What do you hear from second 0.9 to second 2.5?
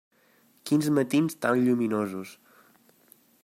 matins tan lluminosos.